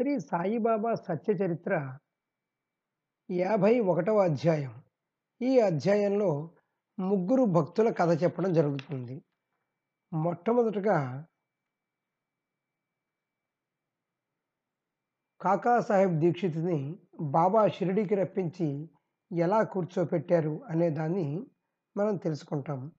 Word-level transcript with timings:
శ్రీ 0.00 0.20
సాయిబాబా 0.20 0.94
సత్య 0.94 1.32
చరిత్ర 1.32 1.98
యాభై 3.30 3.80
ఒకటవ 3.80 4.18
అధ్యాయం. 4.18 4.82
ఈ 5.42 5.58
అధ్యాయంలో 5.58 6.50
ముగ్గురు 6.98 7.44
భక్తుల 7.44 7.90
కథ 7.90 8.22
చెప్పడం 8.22 8.52
జరుగుతుంది. 8.52 9.22
మొట్టమొదటగా 10.12 11.26
కాకాసాహెబ్ 15.40 16.20
దీక్షిత్ని 16.20 16.96
బాబా 17.20 17.68
షిరిడీకి 17.68 18.14
రప్పించి 18.14 18.90
ఎలా 19.36 19.62
కూర్చోపెట్టారు 19.62 20.64
అనే 20.68 20.90
దాన్ని 20.90 21.46
మనం 21.96 22.16
తెలుసుకుంటాం. 22.16 22.92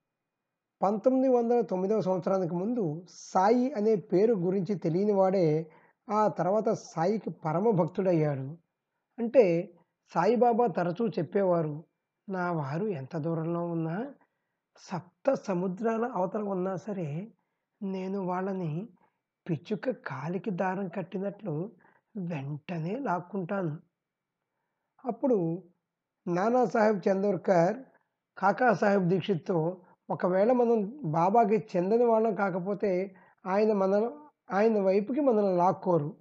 పంతొమ్మిది 0.81 1.33
వందల 1.33 1.61
తొమ్మిదవ 1.61 2.01
సంవత్సరానికి 2.01 2.53
ముందు 2.53 3.05
సాయి 3.09 3.73
అనే 3.73 3.95
పేరు 3.95 4.33
గురించి 4.33 4.75
తెలియని 4.75 5.11
వాడే 5.11 5.71
ఆ 6.09 6.27
తర్వాత 6.27 6.69
సాయికి 6.69 7.29
పరమ 7.29 7.71
భక్తుడయ్యాడు 7.71 8.47
అంటే 9.19 9.73
సాయిబాబా 10.13 10.67
తరచూ 10.67 11.07
చెప్పేవారు 11.07 11.83
నా 12.29 12.51
వారు 12.51 12.85
ఎంత 12.85 13.17
దూరంలో 13.17 13.65
ఉన్నా 13.65 14.13
సప్త 14.79 15.33
సముద్రాల 15.33 16.05
అవతల 16.05 16.43
ఉన్నా 16.43 16.75
సరే 16.75 17.31
నేను 17.81 18.19
వాళ్ళని 18.21 18.87
పిచ్చుక 19.49 19.89
కాలికి 19.89 20.49
దారం 20.49 20.87
కట్టినట్లు 20.87 21.71
వెంటనే 22.15 22.95
లాక్కుంటాను. 22.99 23.77
అప్పుడు 25.05 25.37
నానాసాహెబ్ 26.27 27.01
చందోర్కర్ 27.09 27.77
కాకాసాహెబ్ 28.37 29.09
దీక్షిత్తో 29.09 29.57
ఒకవేళ 30.09 30.51
మనం 30.51 30.79
బాబాకి 31.11 31.67
చెందని 31.77 32.05
వాళ్ళం 32.05 32.35
కాకపోతే 32.35 32.91
ఆయన 33.45 33.73
మన 33.73 33.93
ఆయన 34.51 34.79
వైపుకి 34.79 35.19
మనల్ని 35.19 35.57
లాక్కోరు. 35.57 36.15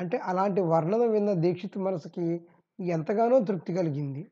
అంటే 0.00 0.16
అలాంటి 0.18 0.60
వర్ణన 0.60 1.06
విన్న 1.06 1.32
దీక్షిత్ 1.32 1.78
మనసుకి 1.78 2.46
ఎంతగానో 2.80 3.40
తృప్తి 3.40 3.74
కలిగింది. 3.74 4.30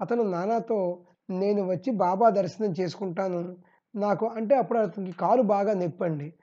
అతను 0.00 0.22
నానాతో 0.22 1.06
నేను 1.30 1.62
వచ్చి 1.62 1.90
బాబా 1.90 2.30
దర్శనం 2.30 2.74
చేసుకుంటాను. 2.80 3.56
నాకు 3.94 4.26
అంటే 4.26 4.54
అప్పుడు 4.54 4.78
అతనికి 4.78 5.18
కాలు 5.18 5.42
బాగా 5.42 5.74
నొప్పండి. 5.74 6.34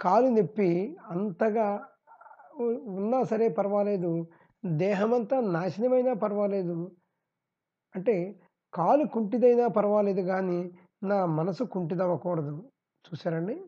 కాలు 0.00 0.26
నొప్పి 0.26 0.96
అంతగా 1.10 1.86
ఉన్నా 2.86 3.22
సరే 3.22 3.48
పర్వాలేదు. 3.48 4.26
దేహమంతా 4.64 5.40
నాశనమైనా 5.40 6.12
పర్వాలేదు. 6.12 6.96
అంటే 7.94 8.40
కాలు 8.74 9.04
కుంటిదైనా 9.04 9.66
పర్వాలేదు 9.66 10.20
కానీ 10.20 10.70
నా 11.02 11.26
మనసు 11.26 11.64
కుంటిదవ్వకూడదు. 11.64 12.70
చూసారండి 13.06 13.60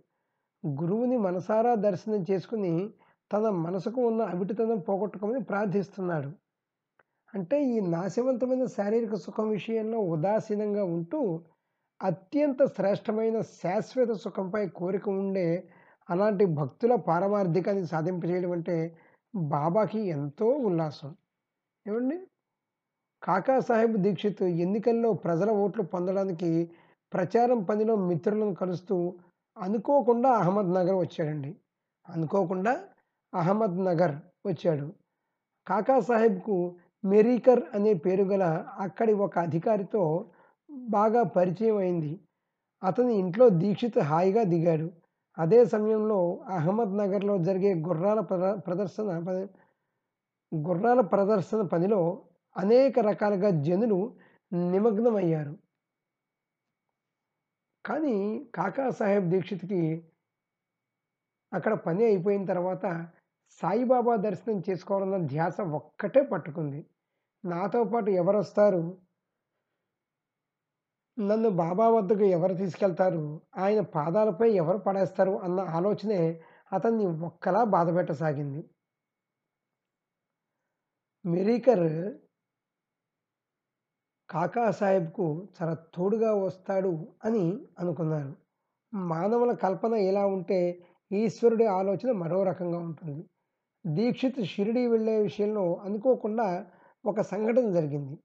గురువుని 0.66 1.16
మనసారా 1.16 1.74
దర్శనం 1.74 2.24
చేసుకుని 2.30 2.90
తన 3.32 3.50
మనసుకు 3.50 4.00
ఉన్న 4.00 4.22
అవిటితనం 4.22 4.78
పోగొట్టుకోమని 4.78 5.42
ప్రార్థిస్తున్నాడు. 5.44 6.30
అంటే 7.34 7.64
ఈ 7.64 7.80
నాశవంతమైన 7.80 8.64
శారీరక 8.66 9.14
సుఖం 9.14 9.48
విషయంలో 9.48 9.98
ఉదాసీనంగా 9.98 10.84
ఉంటూ 10.84 11.44
అత్యంత 12.02 12.64
శ్రేష్టమైన 12.64 13.40
శాశ్వత 13.40 14.12
సుఖంపై 14.12 14.68
కోరిక 14.68 15.08
ఉండే 15.08 15.68
అలాంటి 16.10 16.44
భక్తుల 16.46 16.94
పారమార్థికాన్ని 16.94 17.86
సాధింపజేయడం 17.86 18.52
అంటే 18.52 18.96
బాబాకి 19.34 20.00
ఎంతో 20.00 20.46
ఉల్లాసం. 20.46 21.16
ఏమండి? 21.86 22.18
కాకాసాహెబ్ 23.22 23.96
దీక్షిత్ 23.96 24.42
ఎన్నికల్లో 24.42 25.12
ప్రజల 25.12 25.50
ఓట్లు 25.50 25.82
పొందడానికి 25.82 26.70
ప్రచారం 27.12 27.62
పనిలో 27.62 27.96
మిత్రులను 27.96 28.54
కలుస్తూ 28.54 28.96
అనుకోకుండా 29.60 30.30
అహ్మద్ 30.30 30.74
నగర్ 30.74 30.94
వచ్చాడండి. 30.94 31.56
అనుకోకుండా 32.08 32.80
అహ్మద్ 33.34 33.84
నగర్ 33.84 34.16
వచ్చాడు. 34.46 34.92
కాకాసాహెబ్కు 35.66 36.76
మెరీకర్ 37.04 37.62
అనే 37.74 37.94
పేరు 37.94 38.24
గల 38.24 38.66
అక్కడి 38.78 39.12
ఒక 39.12 39.38
అధికారితో 39.38 40.30
బాగా 40.70 41.22
పరిచయం 41.22 41.76
అయింది. 41.76 42.20
అతని 42.84 43.14
ఇంట్లో 43.14 43.48
దీక్షిత్ 43.48 43.98
హాయిగా 43.98 44.42
దిగాడు. 44.42 44.90
అదే 45.38 45.64
సమయంలో 45.64 46.40
అహ్మద్ 46.48 46.96
నగర్లో 46.96 47.38
జరిగే 47.38 47.74
గుర్రాల 47.74 48.20
ప్రదర్శన 48.66 49.08
గుర్రాల 50.54 51.00
ప్రదర్శన 51.00 51.62
పనిలో 51.62 52.22
అనేక 52.56 52.98
రకాలుగా 52.98 53.50
జనులు 53.50 53.98
నిమగ్నమయ్యారు. 54.52 55.56
కానీ 57.84 58.14
కాకాసాహెబ్ 58.54 59.30
దీక్షిత్కి 59.30 59.82
అక్కడ 61.52 61.74
పని 61.74 62.04
అయిపోయిన 62.04 62.44
తర్వాత 62.44 62.84
సాయిబాబా 63.62 64.16
దర్శనం 64.16 64.62
చేసుకోవాలన్న 64.68 65.26
ధ్యాస 65.26 65.60
ఒక్కటే 65.78 66.22
పట్టుకుంది. 66.22 66.80
నాతో 67.44 67.84
పాటు 67.84 68.10
ఎవరు 68.10 68.38
వస్తారు 68.38 68.82
నన్ను 71.18 71.48
బాబా 71.50 71.86
వద్దకు 71.88 72.24
ఎవరు 72.36 72.54
తీసుకెళ్తారు? 72.54 73.22
ఆయన 73.56 73.80
పాదాలపై 73.80 74.48
ఎవరు 74.52 74.78
పడేస్తారు? 74.78 75.38
అన్న 75.38 75.60
ఆలోచనే 75.60 76.20
అతన్ని 76.72 77.06
ఒక్కలా 77.28 77.64
బాధపెట్టసాగింది 77.64 78.60
మెరీకర్ 81.24 81.86
కాకాసాహెబ్కు 84.30 85.48
చాలా 85.62 85.76
తోడుగా 85.94 86.34
వస్తాడు 86.34 87.06
అని 87.24 87.58
అనుకున్నారు 87.78 88.36
మానవుల 88.94 89.52
కల్పన 89.52 89.94
ఎలా 89.94 90.26
ఉంటే 90.26 90.78
ఈశ్వరుడి 91.12 91.66
ఆలోచన 91.66 92.12
మరో 92.12 92.42
రకంగా 92.42 92.78
ఉంటుంది. 92.78 93.24
దీక్షిత్ 93.86 94.44
షిరిడి 94.44 94.86
వెళ్ళే 94.86 95.18
విషయంలో 95.18 95.74
అనుకోకుండా 95.74 96.66
ఒక 97.06 97.20
సంఘటన 97.20 97.72
జరిగింది. 97.72 98.18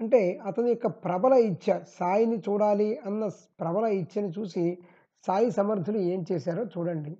అంటే 0.00 0.38
అతని 0.38 0.68
యొక్క 0.68 0.86
ప్రబల 0.86 1.32
ఇచ్చ 1.32 1.80
సాయిని 1.88 2.38
చూడాలి 2.38 2.98
అన్న 2.98 3.28
ప్రబల 3.60 3.84
ఇచ్చని 3.84 4.28
చూసి 4.28 4.78
సాయి 5.26 5.50
సమర్థులు 5.50 5.98
ఏం 5.98 6.24
చేశారో 6.32 6.64
చూడండి. 6.64 7.16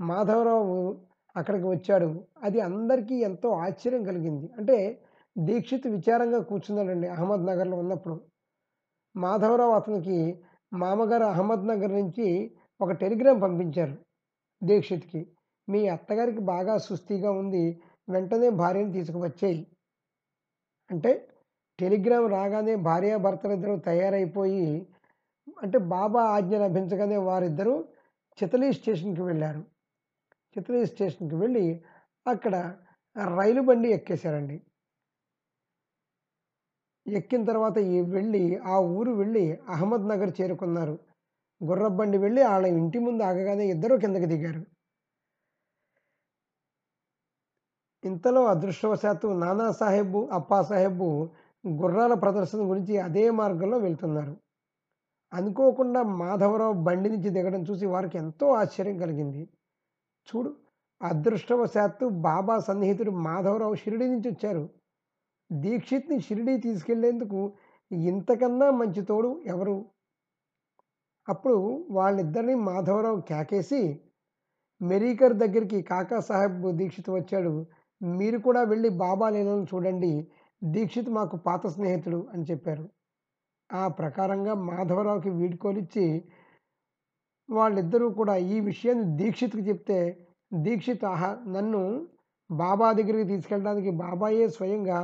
మాధవరావు 0.00 1.00
అక్కడికి 1.36 1.64
వచ్చాడు. 1.64 2.24
అది 2.42 2.60
అందరికీ 2.60 3.14
ఎంతో 3.14 3.48
ఆశ్చర్యం 3.48 4.04
కలిగింది. 4.04 4.50
అంటే 4.58 5.04
దీక్షిత్ 5.36 5.86
విచారంగా 5.86 6.42
కూర్చున్నాడండి 6.42 7.08
అహ్మద్ 7.08 7.46
నగర్లో 7.46 7.76
ఉన్నప్పుడు. 7.76 8.20
మాధవరావు 9.16 9.72
అతనికి 9.72 10.44
మామగారు 10.72 11.24
అహ్మద్ 11.24 11.66
నగర్ 11.66 11.92
నుంచి 11.92 12.56
ఒక 12.80 12.90
టెలిగ్రామ్ 12.90 13.42
పంపించారు 13.42 13.96
దీక్షిత్కి. 14.64 15.20
మీ 15.68 15.88
అత్తగారికి 15.88 16.38
బాగా 16.38 16.78
సుస్థిగా 16.78 17.30
ఉంది 17.30 17.82
వెంటనే 18.08 18.48
భార్యను 18.48 18.92
తీసుకువచ్చేయి. 18.92 19.66
అంటే 20.90 21.28
టెలిగ్రామ్ 21.78 22.30
రాగానే 22.30 22.74
భార్యాభర్తలిద్దరూ 22.74 23.76
తయారైపోయి 23.76 24.88
అంటే 25.62 25.78
బాబా 25.78 26.22
ఆజ్ఞ 26.22 26.56
లభించగానే 26.56 27.16
వారిద్దరూ 27.16 27.84
చితలీ 28.38 28.72
స్టేషన్కి 28.72 29.22
వెళ్ళారు. 29.22 29.62
చితలీ 30.54 30.86
స్టేషన్కి 30.86 31.34
వెళ్ళి 31.34 31.84
అక్కడ 32.26 32.76
రైలు 33.36 33.62
బండి 33.62 33.88
ఎక్కేశారండి. 33.88 34.62
ఎక్కిన 37.06 37.44
తర్వాత 37.44 37.78
ఈ 37.78 38.00
వెళ్ళి 38.00 38.58
ఆ 38.58 38.78
ఊరు 38.78 39.12
వెళ్ళి 39.12 39.58
అహ్మద్ 39.68 40.08
నగర్ 40.08 40.40
చేరుకున్నారు. 40.40 40.98
గుర్రబండి 41.64 42.18
వెళ్ళి 42.18 42.42
వాళ్ళ 42.42 42.66
ఇంటి 42.66 42.98
ముందు 42.98 43.22
ఆగగానే 43.22 43.64
ఇద్దరు 43.70 43.96
కిందకి 43.96 44.26
దిగారు. 44.26 44.66
ఇంతలో 48.04 48.44
అదృష్టవశాత్తు 48.44 49.26
నానాసాహెబ్ 49.26 50.16
అప్పాసాహెబ్ 50.32 51.02
గుర్రాల 51.68 52.14
ప్రదర్శన 52.14 52.58
గురించి 52.70 52.98
అదే 52.98 53.30
మార్గంలో 53.30 53.78
వెళ్తున్నారు. 53.78 54.36
అనుకోకుండా 55.32 56.02
మాధవరావు 56.02 56.72
బండి 56.72 57.10
నుంచి 57.10 57.30
దిగడం 57.30 57.62
చూసి 57.62 57.86
వారికి 57.86 58.18
ఎంతో 58.18 58.48
ఆశ్చర్యం 58.48 58.98
కలిగింది. 58.98 59.48
చూడు 60.28 60.56
అదృష్టవశాత్తు 61.02 62.08
బాబా 62.08 62.58
సన్నిహితుడు 62.58 63.10
మాధవరావు 63.10 63.74
షిరిడి 63.74 64.06
నుంచి 64.08 64.28
వచ్చారు. 64.30 64.83
దీక్షిత్ని 65.50 66.16
షిరిడీ 66.20 66.56
తీసుకెళ్ళేందుకు 66.56 67.40
ఇంతకన్నా 67.90 68.70
మంచి 68.70 69.02
తోడు 69.02 69.30
ఎవరు? 69.46 69.76
అప్పుడు 71.28 71.58
వాళ్ళిద్దరిని 71.90 72.54
మాధవరావు 72.68 73.20
కేకేసి 73.20 73.82
మెరీకర్ 74.80 75.34
దగ్గరికి 75.34 75.82
కాకాసాహెబ్ 75.82 76.64
దీక్షిత్ 76.80 77.10
వచ్చాడు. 77.10 77.54
మీరు 78.00 78.38
కూడా 78.38 78.62
వెళ్ళి 78.62 78.88
బాబా 78.88 79.26
లీలను 79.28 79.66
చూడండి. 79.72 80.12
దీక్షిత్ 80.62 81.08
మాకు 81.08 81.36
పాత 81.36 81.66
స్నేహితుడు 81.66 82.20
అని 82.34 82.44
చెప్పారు. 82.44 82.84
ఆ 83.70 83.88
ప్రకారంగా 83.88 84.54
మాధవరావుకి 84.54 85.30
వీడ్కోలిచ్చి 85.30 86.06
వాళ్ళిద్దరూ 87.48 88.06
కూడా 88.10 88.36
ఈ 88.36 88.60
విషయాన్ని 88.60 89.06
దీక్షిత్కి 89.16 89.62
చెప్తే 89.68 89.98
దీక్షిత్ 90.52 91.04
ఆహా 91.04 91.30
నన్ను 91.46 91.82
బాబా 92.50 92.92
దగ్గరికి 92.92 93.26
తీసుకెళ్ళడానికి 93.28 93.90
బాబాయే 93.90 94.48
స్వయంగా 94.48 94.98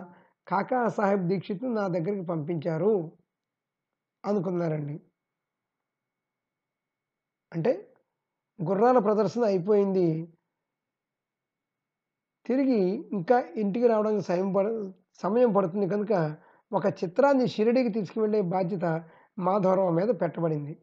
కాకా 0.51 0.89
సాహెబ్ 0.89 1.29
దీక్షిత్ను 1.29 1.75
నా 1.75 1.89
దగ్గరికి 1.89 2.27
పంపించారు 2.27 3.13
అనుకున్నారండి. 4.25 5.01
అంటే 7.53 7.73
గుర్రాల 8.63 8.99
ప్రదర్శన 8.99 9.45
అయిపోయింది. 9.45 10.29
తిరిగి 12.47 12.81
ఇంకా 13.13 13.45
ఇంటికి 13.57 13.87
రావడానికి 13.87 14.25
సమయం 14.25 14.53
పడ 14.53 14.93
సమయం 15.23 15.53
పడుతుంది 15.53 15.89
కనుక 15.89 16.13
ఒక 16.73 16.87
చిత్రాన్ని 16.87 17.47
షిరిడీకి 17.49 17.89
తీసుకువెళ్ళే 17.89 18.41
బాధ్యత 18.41 18.85
మాధవరావు 19.39 19.91
మీద 19.91 20.09
పెట్టబడింది. 20.21 20.75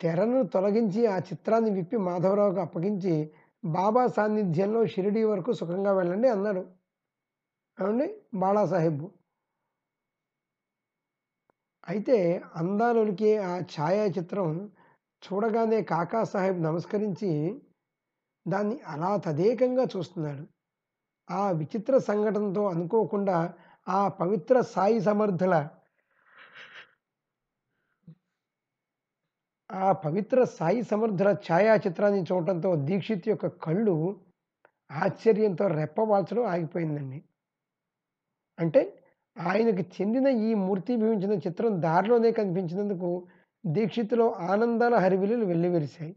తెరను 0.00 0.42
తొలగించి 0.46 1.06
ఆ 1.06 1.18
చిత్రాన్ని 1.18 1.70
విప్పి 1.70 1.96
మాధవరావుకు 1.96 2.60
అప్పగించి 2.60 3.32
బాబా 3.64 4.06
సాన్నిధ్యంలో 4.06 4.86
షిరిడి 4.86 5.24
వరకు 5.24 5.52
సుఖంగా 5.52 5.92
వెళ్ళండి 5.92 6.28
అన్నాడు. 6.28 6.83
ఏమండి? 7.78 8.06
బాళాసాహెబ్ 8.34 9.04
అయితే 11.88 12.16
అందాలొలికే 12.56 13.36
ఆ 13.38 13.58
ఛాయాచిత్రం 13.74 14.70
చూడగానే 15.22 15.82
కాకా 15.82 16.24
సాహెబ్ 16.24 16.62
నమస్కరించి 16.62 17.30
దాన్ని 18.48 18.80
అలా 18.86 19.16
తదేకంగా 19.16 19.84
చూస్తున్నాడు. 19.84 20.44
ఆ 21.30 21.50
విచిత్ర 21.50 21.98
సంఘటనతో 21.98 22.66
అనుకోకుండా 22.66 23.54
ఆ 23.88 24.08
పవిత్ర 24.08 24.60
సాయి 24.60 25.00
సమర్థుల 25.00 25.54
ఆ 29.70 29.92
పవిత్ర 29.92 30.44
సాయి 30.44 30.82
సమర్థుల 30.82 31.30
ఛాయాచిత్రాన్ని 31.46 32.22
చూడటంతో 32.22 32.76
దీక్షిత్ 32.76 33.28
యొక్క 33.28 33.46
కళ్ళు 33.46 33.94
ఆశ్చర్యంతో 34.90 35.66
రెప్పవాల్చడం 35.68 36.44
ఆగిపోయిందండి. 36.44 37.18
అంటే 38.58 38.82
ఆయనకు 39.36 39.82
చెందిన 39.96 40.28
ఈ 40.46 40.54
మూర్తి 40.64 40.96
భవించిన 40.96 41.32
చిత్రం 41.46 41.80
దారిలోనే 41.80 42.30
కనిపించినందుకు 42.30 43.08
దీక్షితులో 43.64 44.26
ఆనందాల 44.50 44.94
హరివిలులు 44.94 45.46
వెళ్ళివెరిశాయి 45.46 46.12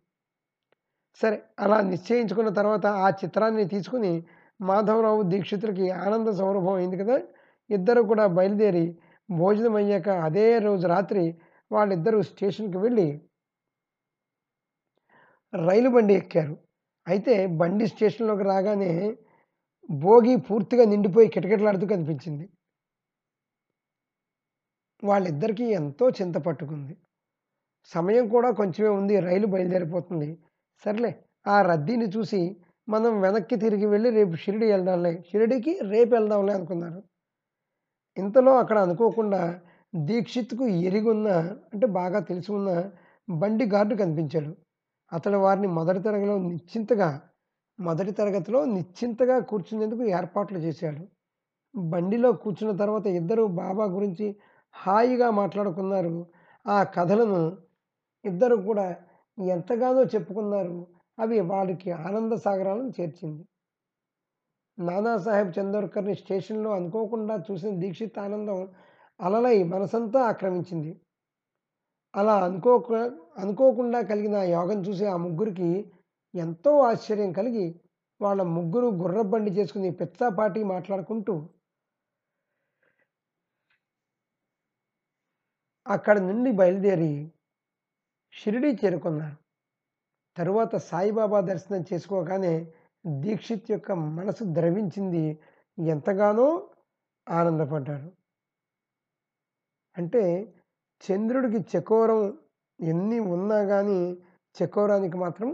సరే 1.19 1.38
అలా 1.60 1.81
నిశ్చయించుకున్న 1.81 2.50
తర్వాత 2.50 2.86
ఆ 2.86 3.10
చిత్రాన్ని 3.22 3.66
తీసుకుని 3.66 4.12
మాధవరావు 4.60 5.24
దీక్షితులకి 5.24 5.92
ఆనంద 6.04 6.30
సౌరభం 6.39 6.74
అయింది 6.74 6.98
కదా? 6.98 7.18
ఇద్దరు 7.69 8.01
కూడా 8.01 8.28
బయలుదేరి 8.28 8.86
భోజనం 9.30 9.75
అయ్యాక 9.75 10.10
అదే 10.28 10.60
రోజు 10.60 10.88
రాత్రి 10.88 11.24
వాళ్ళిద్దరూ 11.72 12.22
స్టేషన్కి 12.22 12.78
వెళ్ళి 12.78 13.07
రైలు 15.54 15.89
బండి 15.89 16.13
ఎక్కారు. 16.13 16.56
అయితే 17.07 17.48
బండి 17.57 17.88
స్టేషన్లోకి 17.88 18.44
రాగానే 18.44 18.92
భోగి 19.89 20.36
పూర్తిగా 20.36 20.86
నిండిపోయి 20.86 21.28
కిటకిటలాడుతూ 21.28 21.88
కనిపించింది. 21.88 22.50
వాళ్ళిద్దరికీ 25.04 25.63
ఎంతో 25.63 26.10
చింత 26.10 26.36
పట్టుకుంది. 26.38 26.98
సమయం 27.86 28.28
కూడా 28.28 28.51
కొంచెమే 28.51 28.89
ఉంది 28.89 29.19
రైలు 29.19 29.48
బయలుదేరిపోతుంది. 29.48 30.38
సర్లే 30.86 31.12
ఆ 31.48 31.62
రద్దీని 31.62 32.06
చూసి 32.06 32.57
మనం 32.89 33.22
వెనక్కి 33.22 33.56
తిరిగి 33.56 33.86
వెళ్ళి 33.86 34.10
రేపు 34.10 34.36
షిరిడి 34.36 34.66
వెళ్దాంలే. 34.66 35.24
షిరిడికి 35.31 35.80
రేపు 35.89 36.10
వెళ్దాంలే 36.16 36.54
అనుకున్నారు. 36.54 37.04
ఇంతలో 38.18 38.57
అక్కడ 38.57 38.78
అనుకోకుండా 38.78 39.62
దీక్షిత్కు 39.95 40.68
ఎరిగున్న 40.68 41.28
అంటే 41.74 41.88
బాగా 41.88 42.19
తెలిసి 42.19 42.51
ఉన్న 42.51 42.92
బండి 43.30 43.66
గార్డు 43.66 43.95
కనిపించాడు. 43.95 44.57
అతడు 45.13 45.38
వారిని 45.38 45.68
మొదటి 45.68 46.00
తరగతిలో 46.00 46.38
నిశ్చింతగా 46.38 47.22
మొదటి 47.79 48.12
తరగతిలో 48.12 48.65
నిశ్చింతగా 48.65 49.39
కూర్చునేందుకు 49.39 50.03
ఏర్పాట్లు 50.03 50.59
చేశాడు. 50.59 51.03
బండిలో 51.77 52.31
కూర్చున్న 52.31 52.77
తర్వాత 52.77 53.07
ఇద్దరు 53.07 53.44
బాబా 53.44 53.85
గురించి 53.85 54.35
హాయిగా 54.74 55.29
మాట్లాడుకున్నారు. 55.31 56.25
ఆ 56.68 56.83
కథలను 56.83 57.57
ఇద్దరు 58.25 58.56
కూడా 58.56 58.95
ఎంతగానో 59.39 60.03
చెప్పుకున్నారు. 60.03 60.88
అవి 61.19 61.39
వాడికి 61.39 61.91
ఆనంద 61.91 62.33
సాగరాలను 62.33 62.91
చేర్చింది. 63.01 63.44
నానాసాహెబ్ 64.79 65.59
చందోర్కర్ని 65.59 66.15
స్టేషన్లో 66.15 66.71
అనుకోకుండా 66.71 67.44
చూసిన 67.51 67.79
దీక్షిత్ 67.79 68.19
ఆనందం 68.19 68.68
అలలై 69.21 69.63
మనసంతా 69.63 70.19
ఆక్రమించింది. 70.24 71.01
అలా 72.15 72.35
అనుకోక 72.45 72.94
అనుకోకుండా 73.38 74.01
కలిగిన 74.01 74.35
యోగం 74.35 74.79
చూసి 74.81 75.06
ఆ 75.06 75.18
ముగ్గురికి 75.18 75.91
ఎంతో 76.38 76.80
ఆశ్చర్యం 76.80 77.31
కలిగి 77.31 77.81
వాళ్ళ 78.22 78.42
ముగ్గురు 78.42 78.88
గుర్రబండి 78.88 79.51
చేసుకుని 79.51 79.92
పిచ్చాపాటి 79.92 80.63
మాట్లాడుకుంటూ 80.63 81.50
అక్కడి 85.88 86.19
నుండి 86.19 86.51
బయలుదేరి 86.51 87.31
షిరిడీ 88.34 88.72
చేరుకున్నారు. 88.86 89.38
తరువాత 90.38 90.75
సాయిబాబా 90.75 91.42
దర్శనం 91.42 91.84
చేసుకోగానే 91.94 92.74
దీక్షిత్ 93.06 93.72
యొక్క 93.72 93.92
మనసు 93.92 94.44
ద్రవించింది. 94.44 95.39
ఎంతగానో 95.78 96.48
ఆనందపడ్డాడు. 97.30 98.10
అంటే 99.98 100.54
చంద్రుడికి 101.01 101.78
చకోరం 101.78 102.22
ఎన్ని 102.80 103.19
ఉన్నా 103.19 103.63
కానీ 103.63 104.18
చకోరానికి 104.57 105.18
మాత్రం 105.18 105.50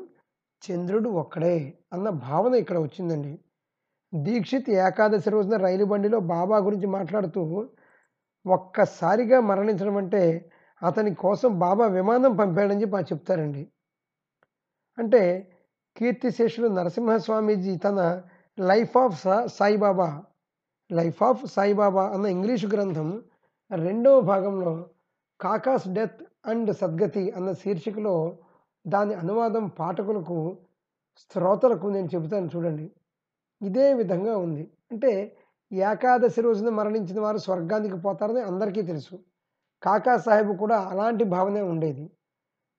చంద్రుడు 0.64 1.10
ఒక్కడే 1.10 1.56
అన్న 1.94 2.10
భావన 2.10 2.54
ఇక్కడ 2.56 2.78
వచ్చిందండి. 2.78 3.40
దీక్షిత్ 4.14 4.70
ఏకాదశి 4.70 5.30
రోజున 5.30 5.56
రైలు 5.58 5.86
బండిలో 5.86 6.20
బాబా 6.20 6.58
గురించి 6.58 6.88
మాట్లాడుతూ 6.88 7.42
ఒక్కసారిగా 8.46 9.40
మరణించడం 9.40 9.98
అంటే 9.98 10.52
అతని 10.84 11.16
కోసం 11.16 11.60
బాబా 11.60 11.86
విమానం 11.88 12.38
పంపాడని 12.38 12.82
చెప్పి 12.82 13.14
చెప్తారండి. 13.14 13.64
అంటే 14.98 15.22
కీర్తిశేషులు 15.98 16.68
నరసింహస్వామీజీ 16.68 17.78
తన 17.78 18.22
లైఫ్ 18.60 18.98
ఆఫ్ 18.98 19.22
సా 19.22 19.46
సాయిబాబా 19.46 20.24
లైఫ్ 20.92 21.24
ఆఫ్ 21.24 21.44
సాయిబాబా 21.46 22.04
అన్న 22.08 22.26
ఇంగ్లీషు 22.26 22.68
గ్రంథం 22.68 23.24
రెండవ 23.72 24.20
భాగంలో 24.22 24.74
కాకాస్ 25.40 25.88
డెత్ 25.88 26.24
అండ్ 26.46 26.74
సద్గతి 26.74 27.32
అన్న 27.32 27.52
శీర్షికలో 27.52 28.16
దాని 28.88 29.14
అనువాదం 29.14 29.68
పాఠకులకు 29.68 30.58
శ్రోతలకు 31.34 31.88
నేను 31.88 32.08
చెబుతాను 32.16 32.50
చూడండి. 32.56 32.92
ఇదే 33.62 33.94
విధంగా 33.94 34.38
ఉంది. 34.38 34.72
అంటే 34.92 35.38
ఏకాదశి 35.74 36.42
రోజున 36.42 36.70
మరణించిన 36.70 37.20
వారు 37.20 37.38
స్వర్గానికి 37.38 37.98
పోతారని 37.98 38.42
అందరికీ 38.42 38.82
తెలుసు. 38.82 39.20
కాకా 39.84 40.18
సాహెబ్ 40.18 40.58
కూడా 40.58 40.80
అలాంటి 40.80 41.24
భావనే 41.24 41.62
ఉండేది. 41.62 42.10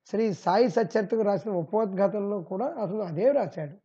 శ్రీ 0.06 0.32
సాయి 0.32 0.68
సత్యర్థకు 0.68 1.22
రాసిన 1.22 1.50
ఉపోద్ఘాతంలో 1.50 2.40
కూడా 2.40 2.66
అతను 2.66 3.00
అదే 3.00 3.32
రాశాడు. 3.32 3.84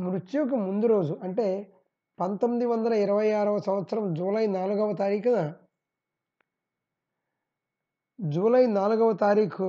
మృత్యుకు 0.00 0.56
ముందు 0.56 0.86
రోజు 0.86 1.18
అంటే 1.22 1.72
పంతొమ్మిది 2.20 2.66
వందల 2.66 2.92
ఇరవై 2.92 3.32
ఆరవ 3.32 3.58
సంవత్సరం 3.58 4.14
జూలై 4.14 4.46
నాలుగవ 4.46 4.92
తారీఖున 4.92 5.54
జూలై 8.20 8.66
నాలుగవ 8.66 9.12
తారీఖు 9.12 9.66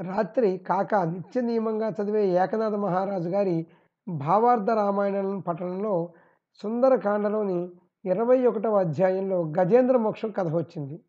రాత్రి 0.00 0.58
కాకా 0.58 1.04
నిత్య 1.04 1.40
నియమంగా 1.40 1.88
చదివే 1.88 2.26
ఏకనాథ 2.28 2.74
మహారాజు 2.74 3.28
గారి 3.28 3.66
భావార్థ 4.08 4.70
రామాయణం 4.70 5.40
పఠనంలో 5.40 6.12
సుందరకాండలోని 6.62 7.70
ఇరవై 8.04 8.46
ఒకటవ 8.46 8.78
అధ్యాయంలో 8.78 9.52
గజేంద్ర 9.60 9.96
మోక్షం 9.96 10.30
కథ 10.30 10.48
వచ్చింది. 10.54 11.00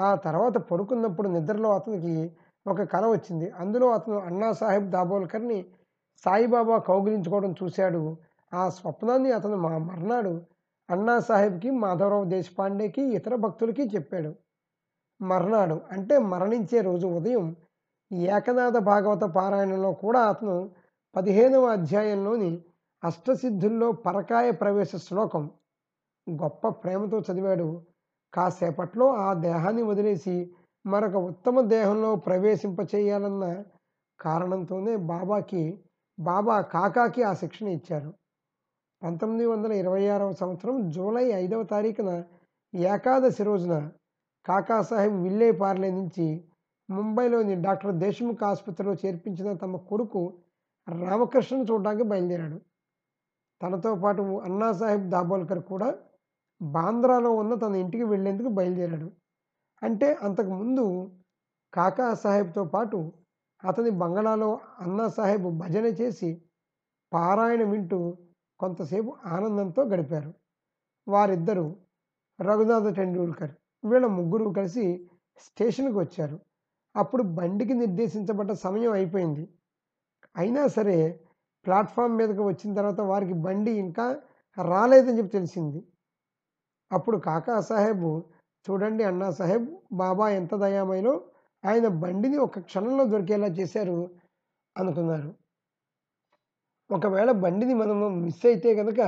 ఆ 0.00 0.14
తర్వాత 0.14 0.56
పడుకున్నప్పుడు 0.56 1.28
నిద్రలో 1.28 1.74
అతనికి 1.74 2.32
ఒక 2.66 2.82
కళ 2.82 3.06
వచ్చింది. 3.06 3.50
అందులో 3.50 3.90
అతను 3.90 4.18
అన్నా 4.18 4.52
సాహెబ్ 4.52 4.90
దాబోల్కర్ని 4.90 5.66
సాయిబాబా 6.24 6.78
కౌగిలించుకోవడం 6.78 7.54
చూశాడు. 7.62 8.16
ఆ 8.54 8.68
స్వప్నాన్ని 8.68 9.32
అతను 9.32 9.56
మా 9.56 9.78
మర్నాడు 9.78 10.42
అన్నా 10.90 11.20
సాహెబ్కి 11.20 11.70
మాధవరావు 11.70 12.24
దేశపాండేకి 12.24 13.02
ఇతర 13.02 13.34
భక్తులకి 13.34 13.82
చెప్పాడు. 13.96 14.30
మర్నాడు. 15.22 15.80
అంటే 15.92 16.18
మరణించే 16.18 16.80
రోజు 16.80 17.06
ఉదయం 17.06 17.56
ఏకనాథ 18.12 18.76
భాగవత 18.76 19.22
పారాయణంలో 19.22 19.92
కూడా 19.92 20.20
అతను 20.28 20.70
పదిహేనవ 21.16 21.66
అధ్యాయంలోని 21.66 22.64
అష్టసిద్ధుల్లో 23.04 23.92
పరకాయ 23.92 24.50
ప్రవేశ 24.50 24.96
శ్లోకం 24.96 25.50
గొప్ప 26.30 26.68
ప్రేమతో 26.68 27.18
చదివాడు. 27.18 27.82
కాసేపట్లో 28.34 29.14
ఆ 29.14 29.34
దేహాన్ని 29.34 29.82
వదిలేసి 29.82 30.54
మరొక 30.86 31.14
ఉత్తమ 31.14 31.60
దేహంలో 31.60 32.16
ప్రవేశింపచేయాలన్న 32.16 33.64
కారణంతోనే 34.20 34.96
బాబాకి 34.96 35.80
బాబా 36.20 36.60
కాకాకి 36.60 37.22
ఆ 37.22 37.32
శిక్షణ 37.34 37.68
ఇచ్చారు. 37.68 38.14
పంతొమ్మిది 39.02 39.46
వందల 39.46 39.72
ఇరవై 39.72 40.08
ఆరవ 40.08 40.32
సంవత్సరం 40.32 40.90
జూలై 40.90 41.24
ఐదవ 41.24 41.62
తారీఖున 41.62 42.24
ఏకాదశి 42.74 43.42
రోజున 43.42 43.90
కాకాసాహెబ్ 44.48 45.22
విల్లేపార్లే 45.22 45.90
నుంచి 45.90 46.44
ముంబైలోని 46.90 47.62
డాక్టర్ 47.62 47.94
దేశ్ముఖ్ 47.94 48.42
ఆసుపత్రిలో 48.42 48.94
చేర్పించిన 48.94 49.52
తమ 49.52 49.76
కొడుకు 49.76 50.38
రామకృష్ణను 50.88 51.64
చూడడానికి 51.64 52.02
బయలుదేరాడు. 52.02 52.60
తనతో 53.62 53.94
పాటు 53.94 54.22
అన్నాసాహెబ్ 54.22 55.10
దాబోల్కర్ 55.10 55.62
కూడా 55.62 55.98
బాంద్రాలో 56.62 57.30
ఉన్న 57.30 57.54
తన 57.54 57.74
ఇంటికి 57.74 58.04
వెళ్ళేందుకు 58.04 58.48
బయలుదేరాడు. 58.48 59.12
అంటే 59.82 60.18
అంతకుముందు 60.22 61.10
కాకా 61.74 62.14
సాహెబ్తో 62.14 62.64
పాటు 62.64 63.12
అతని 63.64 63.90
బంగళాలో 63.90 64.60
అన్నా 64.80 65.08
సాహెబ్ 65.08 65.58
భజన 65.58 65.86
చేసి 65.86 66.42
పారాయణ 67.12 67.62
వింటూ 67.70 68.16
కొంతసేపు 68.60 69.16
ఆనందంతో 69.26 69.82
గడిపారు. 69.82 70.34
వారిద్దరూ 71.08 71.76
రఘునాథ 72.40 72.96
టెండూల్కర్ 72.96 73.50
వీళ్ళ 73.84 74.06
ముగ్గురు 74.06 74.50
కలిసి 74.50 75.08
స్టేషన్కి 75.38 75.98
వచ్చారు. 75.98 76.40
అప్పుడు 76.96 77.22
బండికి 77.22 77.74
నిర్దేశించబడ్డ 77.74 78.52
సమయం 78.52 78.92
అయిపోయింది. 78.92 79.48
అయినా 80.36 80.66
సరే 80.68 81.20
ప్లాట్ఫామ్ 81.66 82.16
మీదకి 82.16 82.42
వచ్చిన 82.42 82.74
తర్వాత 82.74 83.00
వారికి 83.00 83.32
బండి 83.32 83.70
ఇంకా 83.70 84.22
రాలేదని 84.58 85.18
చెప్పి 85.18 85.32
తెలిసింది. 85.32 85.80
అప్పుడు 86.92 87.16
కాకా 87.16 87.60
సాహెబ్ 87.60 88.06
చూడండి 88.66 89.04
అన్నా 89.04 89.30
సాహెబ్ 89.30 89.66
బాబా 89.92 90.28
ఎంత 90.28 90.54
దయామయలో 90.54 91.22
ఆయన 91.64 91.88
బండిని 91.88 92.36
ఒక 92.36 92.58
క్షణంలో 92.58 93.04
దొరికేలా 93.04 93.46
చేశారు 93.46 94.10
అనుకున్నారు. 94.76 95.34
ఒకవేళ 96.90 97.30
బండిని 97.30 97.74
మనము 97.74 98.08
మిస్ 98.08 98.46
అయితే 98.46 98.74
కనుక 98.74 99.00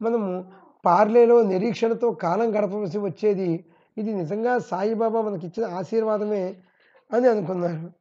మనము 0.00 0.52
పార్లేలో 0.84 1.42
నిరీక్షణతో 1.42 2.12
కాలం 2.12 2.48
గడపవలసి 2.56 2.98
వచ్చేది 2.98 3.64
ఇది 3.96 4.14
నిజంగా 4.14 4.58
సాయిబాబా 4.58 5.20
మనకిచ్చిన 5.20 5.66
ఆశీర్వాదమే 5.66 6.62
అని 7.12 7.28
అనుకున్నారు. 7.28 7.92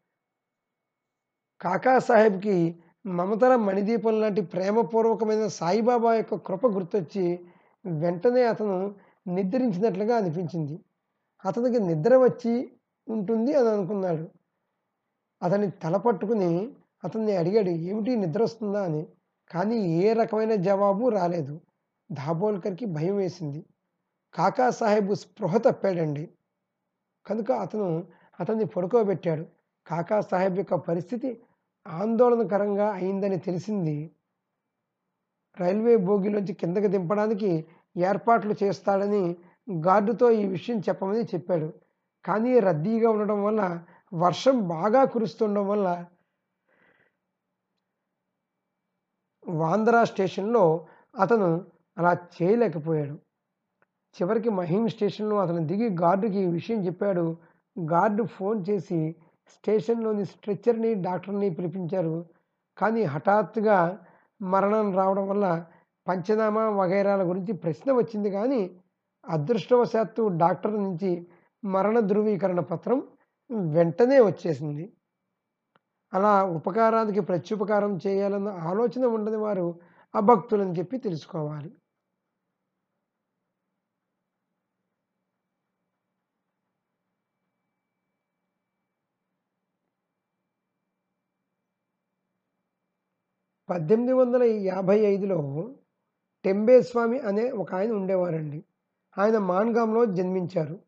కాకా 1.62 2.00
సాహెబ్కి 2.00 2.84
మణిదీపం 3.06 4.22
లాంటి 4.22 4.42
ప్రేమపూర్వకమైన 4.42 5.48
సాయిబాబా 5.48 6.14
యొక్క 6.14 6.36
కృప 6.36 6.68
గుర్తొచ్చి 6.68 7.40
వెంటనే 7.86 8.46
అతను 8.46 8.96
నిద్రించినట్లుగా 9.28 10.18
అనిపించింది. 10.18 10.80
అతనికి 11.46 11.80
నిద్ర 11.80 12.18
వచ్చి 12.18 12.72
ఉంటుంది 13.08 13.54
అని 13.54 13.70
అనుకున్నాడు. 13.70 14.28
అతని 15.44 15.72
తల 15.72 15.98
పట్టుకుని 15.98 16.74
అతన్ని 17.04 17.36
అడిగాడు 17.36 17.70
ఏమిటి 17.70 18.16
నిద్ర 18.16 18.44
వస్తుందా? 18.44 18.84
అని. 18.84 19.08
కానీ 19.52 19.76
ఏ 19.76 20.14
రకమైన 20.14 20.56
జవాబు 20.56 21.10
రాలేదు. 21.10 21.62
దాబోల్కర్కి 22.12 22.86
భయం 22.86 23.16
వేసింది. 23.16 23.66
కాకాసాహెబ్ 24.36 25.16
స్పృహ 25.16 25.58
తప్పాడండి. 25.58 26.30
కనుక 27.26 27.52
అతను 27.52 28.08
అతన్ని 28.40 28.66
పడుకోబెట్టాడు. 28.66 29.46
కాకా 29.88 30.22
సాహెబ్ 30.22 30.58
యొక్క 30.58 30.74
పరిస్థితి 30.74 31.42
ఆందోళనకరంగా 31.88 32.92
అయిందని 32.92 33.40
తెలిసింది. 33.40 34.12
రైల్వే 35.60 35.98
బోగిలోంచి 35.98 36.54
కిందకి 36.54 36.88
దింపడానికి 36.88 37.66
ఏర్పాట్లు 37.98 38.56
చేస్తాడని 38.64 39.36
గార్డుతో 39.72 40.32
ఈ 40.32 40.46
విషయం 40.46 40.80
చెప్పమని 40.80 41.24
చెప్పాడు. 41.24 41.74
కానీ 42.26 42.60
రద్దీగా 42.60 43.10
ఉండడం 43.10 43.44
వల్ల 43.44 43.84
వర్షం 44.14 44.68
బాగా 44.68 45.06
కురుస్తుండడం 45.06 45.68
వల్ల 45.68 46.06
వాంద్రా 49.48 50.04
స్టేషన్లో 50.04 50.88
అతను 51.20 51.66
అలా 51.98 52.14
చేయలేకపోయాడు. 52.14 53.23
చివరికి 54.22 54.50
మహీం 54.50 54.88
స్టేషన్లో 54.88 55.38
అతను 55.38 55.68
దిగి 55.68 55.96
గార్డుకి 55.96 56.40
ఈ 56.40 56.46
విషయం 56.46 56.86
చెప్పాడు. 56.86 57.38
గార్డు 57.80 58.24
ఫోన్ 58.24 58.66
చేసి 58.70 59.16
స్టేషన్లోని 59.48 60.26
స్ట్రెచ్చర్ని 60.26 60.94
డాక్టర్ని 60.94 61.50
పిలిపించారు. 61.50 62.26
కానీ 62.78 63.04
హఠాత్తుగా 63.04 64.00
మరణం 64.42 64.96
రావడం 64.96 65.28
వల్ల 65.30 65.66
పంచనామా 66.08 66.70
వగైరాల 66.70 67.30
గురించి 67.30 67.54
ప్రశ్న 67.54 67.92
వచ్చింది 67.92 68.32
కానీ 68.32 68.62
అదృష్టవశాత్తు 69.30 70.30
డాక్టర్ 70.38 70.76
నుంచి 70.84 71.28
మరణ 71.66 72.00
ధృవీకరణ 72.00 72.60
పత్రం 72.60 73.04
వెంటనే 73.52 74.20
వచ్చేసింది. 74.20 74.94
అలా 76.14 76.44
ఉపకారానికి 76.44 77.20
ప్రత్యుపకారం 77.20 78.00
చేయాలన్న 78.08 78.50
ఆలోచన 78.50 79.06
ఉండని 79.06 79.38
వారు 79.38 79.80
అభక్తులని 80.16 80.72
చెప్పి 80.72 80.98
తెలుసుకోవాలి. 80.98 81.72
పద్దెనిమిది 93.74 94.14
వందల 94.14 94.44
యాభై 94.44 95.00
ఐదులో 95.00 95.70
టెంబేస్వామి 96.46 97.20
అనే 97.20 97.52
ఒక 97.52 97.76
ఆయన 97.76 97.92
ఉండేవారండి. 97.92 98.64
ఆయన 99.18 99.38
మాన్గాంలో 99.38 100.06
జన్మించారు. 100.06 100.80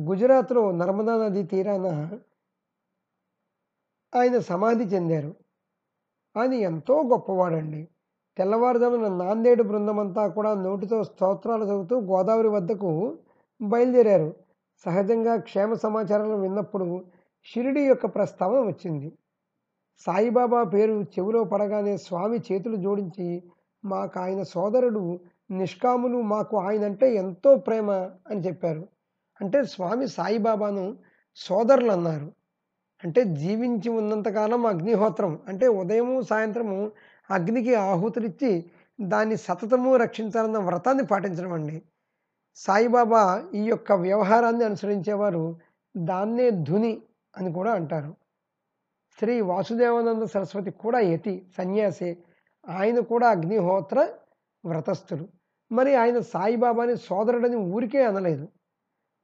గుజరాత్లో 0.00 0.70
నర్మదా 0.70 1.24
నది 1.24 1.42
తీరాన 1.42 1.86
ఆయన 4.16 4.38
సమాధి 4.38 4.84
చెందారు. 4.84 5.34
ఆయన 6.36 6.52
ఎంతో 6.52 7.02
గొప్పవాడండి. 7.02 7.88
తెల్లవారుజామున 8.36 9.24
నాందేడు 9.24 9.62
బృందమంతా 9.62 10.28
కూడా 10.28 10.54
నోటితో 10.54 11.04
స్తోత్రాలు 11.04 11.64
చదువుతూ 11.64 12.00
గోదావరి 12.00 12.48
వద్దకు 12.48 13.18
బయలుదేరారు. 13.62 14.34
సహజంగా 14.84 15.36
క్షేమ 15.36 15.74
సమాచారాలు 15.74 16.34
విన్నప్పుడు 16.34 17.04
షిరిడి 17.44 17.80
యొక్క 17.80 18.06
ప్రస్తావన 18.06 18.60
వచ్చింది. 18.60 19.12
సాయిబాబా 20.06 20.62
పేరు 20.62 21.06
చెవిలో 21.18 21.44
పడగానే 21.44 21.96
స్వామి 21.96 22.38
చేతులు 22.38 22.76
జోడించి 22.76 23.42
మాకు 23.84 24.20
ఆయన 24.20 24.42
సోదరుడు 24.42 25.20
నిష్కాములు 25.50 26.22
మాకు 26.22 26.56
ఆయన 26.56 26.84
అంటే 26.84 27.14
ఎంతో 27.14 27.56
ప్రేమ 27.56 27.90
అని 28.30 28.40
చెప్పారు. 28.40 28.88
అంటే 29.40 29.64
స్వామి 29.64 30.08
సాయిబాబాను 30.08 30.96
సోదరులు 31.36 31.92
అన్నారు 31.92 32.32
అంటే 33.04 33.24
జీవించి 33.24 33.88
ఉన్నంతకాలం 33.88 34.66
అగ్నిహోత్రం 34.66 35.38
అంటే 35.48 35.68
ఉదయము 35.68 36.22
సాయంత్రము 36.22 36.90
అగ్నికి 37.30 37.74
ఆహుతులిచ్చి 37.74 38.70
దాన్ని 39.00 39.36
సతతము 39.36 39.96
రక్షించాలన్న 39.96 40.58
వ్రతాన్ని 40.58 41.04
పాటించడం 41.06 41.52
అండి. 41.52 41.82
సాయిబాబా 42.56 43.44
ఈ 43.54 43.62
యొక్క 43.62 43.92
వ్యవహారాన్ని 43.92 44.64
అనుసరించేవారు 44.64 45.58
దాన్నే 45.96 46.50
ధుని 46.50 47.02
అని 47.36 47.52
కూడా 47.52 47.72
అంటారు. 47.72 48.21
శ్రీ 49.18 49.40
వాసుదేవానంద 49.40 50.22
సరస్వతి 50.22 50.70
కూడా 50.70 50.98
యతి 50.98 51.34
సన్యాసి. 51.56 52.10
ఆయన 52.68 53.00
కూడా 53.00 53.28
అగ్నిహోత్ర 53.30 53.98
వ్రతస్థుడు 54.64 55.24
మరి 55.70 55.94
ఆయన 55.94 56.18
సాయిబాబాని 56.20 56.96
సోదరుడని 56.96 57.56
ఊరికే 57.56 58.04
అనలేదు. 58.04 58.48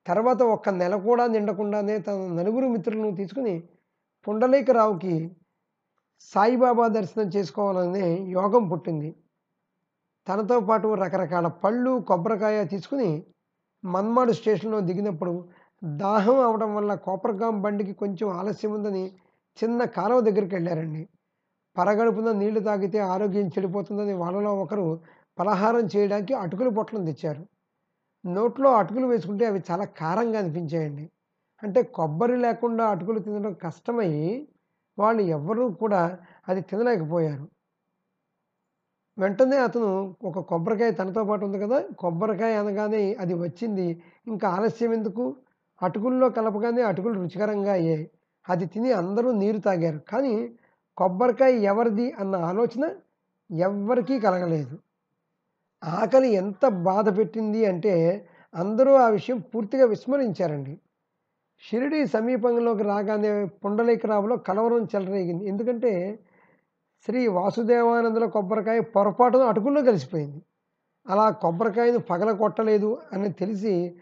తర్వాత 0.07 0.42
ఒక్క 0.54 0.68
నెల 0.68 0.95
కూడా 0.97 1.26
నిండకుండానే 1.26 1.99
తన 1.99 2.26
నలుగురు 2.33 2.66
మిత్రులను 2.66 3.11
తీసుకుని 3.16 3.54
పుండలీకరావుకి 4.26 5.14
సాయిబాబా 6.21 6.88
దర్శనం 6.88 7.28
చేసుకోవాలనే 7.28 8.07
యోగం 8.28 8.68
పుట్టింది. 8.68 9.11
తనతో 10.26 10.61
పాటు 10.61 10.88
రకరకాల 10.95 11.47
పళ్ళు 11.47 11.92
కొబ్బరికాయ 12.09 12.64
తీసుకుని 12.64 13.11
మన్మాడు 13.85 14.33
స్టేషన్లో 14.33 14.80
దిగినప్పుడు 14.80 15.49
దాహం 15.85 16.38
అవడం 16.40 16.71
వల్ల 16.75 16.95
కోపరగాం 16.95 17.62
బండికి 17.62 17.92
కొంచెం 17.92 18.28
ఆలస్యం 18.28 18.73
ఉందని 18.73 19.04
చిన్న 19.65 19.85
కాలువ 19.85 20.21
దగ్గరికి 20.21 20.55
వెళ్ళారండి. 20.55 21.09
పరగడుపున 21.79 22.33
నీళ్ళు 22.33 22.61
తాగితే 22.61 22.99
ఆరోగ్యం 22.99 23.49
చెడిపోతుందని 23.49 24.12
వాళ్ళలో 24.12 24.57
ఒకరు 24.57 25.00
పలహారం 25.38 25.88
చేయడానికి 25.97 26.35
అటుకులు 26.35 26.71
పొట్లను 26.71 27.12
తెచ్చారు. 27.12 27.47
నోట్లో 28.27 28.73
అటుకులు 28.73 29.07
వేసుకుంటే 29.07 29.47
అవి 29.47 29.62
చాలా 29.71 29.85
కారంగా 29.85 30.38
అనిపించాయండి. 30.38 31.11
అంటే 31.62 31.83
కొబ్బరి 31.83 32.37
లేకుండా 32.37 32.85
అటుకులు 32.87 33.19
తినడం 33.19 33.53
కష్టమై 33.53 34.49
వాళ్ళు 34.99 35.23
ఎవ్వరూ 35.23 35.71
కూడా 35.71 36.19
అది 36.49 36.61
తినలేకపోయారు. 36.61 37.49
వెంటనే 39.19 39.57
అతను 39.57 40.17
ఒక 40.25 40.38
కొబ్బరికాయ 40.38 40.91
తనతో 40.91 41.25
పాటు 41.25 41.45
ఉంది 41.45 41.59
కదా 41.59 41.81
కొబ్బరికాయ 41.99 42.55
అనగానే 42.57 43.15
అది 43.15 43.35
వచ్చింది. 43.35 44.03
ఇంకా 44.27 44.49
ఆలస్యం 44.49 44.93
ఎందుకు? 44.93 45.37
అటుకుల్లో 45.83 46.29
కలపగానే 46.31 46.83
అటుకులు 46.83 47.15
రుచికరంగా 47.15 47.73
అయ్యాయి. 47.73 48.11
అది 48.49 48.67
తిని 48.67 48.93
అందరూ 48.93 49.33
నీరు 49.33 49.59
తాగారు. 49.59 49.99
కానీ 49.99 50.50
కొబ్బరికాయ 50.97 51.52
ఎవరిది 51.52 52.12
అన్న 52.12 52.37
ఆలోచన 52.37 52.95
ఎవ్వరికీ 53.50 54.21
కలగలేదు. 54.21 54.78
ఆకలి 55.85 56.28
ఎంత 56.28 56.69
బాధ 56.69 57.19
పెట్టింది 57.19 57.67
అంటే 57.67 58.26
అందరూ 58.55 58.93
ఆ 58.95 59.09
విషయం 59.09 59.38
పూర్తిగా 59.38 59.87
విస్మరించారండి. 59.87 60.81
షిరిడి 61.61 62.07
సమీపంలోకి 62.07 62.83
రాగానే 62.83 63.45
పుండలీకరావులో 63.45 64.37
కలవరం 64.37 64.85
చెలరేగింది. 64.85 65.47
ఎందుకంటే 65.47 66.19
శ్రీ 67.07 67.26
వాసుదేవానందుల 67.26 68.25
కొబ్బరికాయ 68.25 68.81
పొరపాటున 68.81 69.43
అటుకుల్లో 69.43 69.83
కలిసిపోయింది. 69.83 70.43
అలా 71.09 71.31
కొబ్బరికాయను 71.31 71.99
పగల 71.99 72.33
కొట్టలేదు 72.33 72.99
అని 73.12 73.33
తెలిసి 73.33 74.00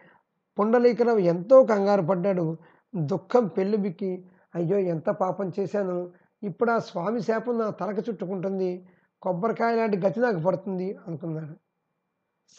పుండలీకరావు 0.58 1.18
ఎంతో 1.18 1.64
కంగారు 1.64 2.02
పడ్డాడు. 2.02 2.56
దుఃఖం 2.96 3.46
పెళ్ళిబిక్కి 3.46 4.24
అయ్యో 4.56 4.78
ఎంత 4.78 5.08
పాపం 5.22 5.46
చేశాను? 5.58 5.96
ఇప్పుడు 6.42 6.70
ఆ 6.70 6.78
స్వామి 6.78 7.20
శాపం 7.22 7.58
నా 7.58 7.70
తలక 7.70 7.98
చుట్టుకుంటుంది. 8.08 8.70
కొబ్బరికాయ 9.22 9.76
లాంటి 9.76 9.96
గతి 9.96 10.20
నాకు 10.20 10.40
పడుతుంది 10.40 10.88
అనుకున్నాడు. 11.06 11.54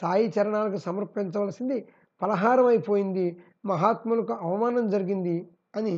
సాయి 0.02 0.34
చరణాలకు 0.36 0.78
సమర్పించవలసింది 0.78 1.78
పలహారం 2.22 2.66
అయిపోయింది 2.66 3.26
మహాత్ములకు 3.66 4.34
అవమానం 4.34 4.90
జరిగింది 4.90 5.36
అని 5.76 5.96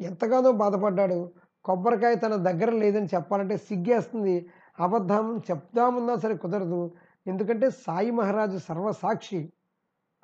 ఎంతగానో 0.00 0.52
బాధపడ్డాడు. 0.52 1.32
కొబ్బరికాయ 1.64 2.14
తన 2.14 2.34
దగ్గర 2.36 2.70
లేదని 2.70 3.08
చెప్పాలంటే 3.14 3.56
సిగ్గేస్తుంది. 3.56 4.36
అబద్ధం 4.80 5.26
చెప్దామన్నా 5.50 6.14
సరే 6.16 6.34
కుదరదు. 6.36 6.80
ఎందుకంటే 7.26 7.70
సాయి 7.70 8.10
మహారాజు 8.10 8.58
సర్వసాక్షి 8.58 9.52